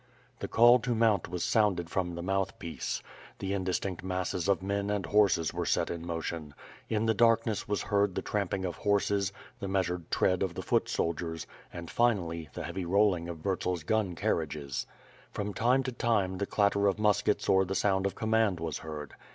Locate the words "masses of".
4.03-4.63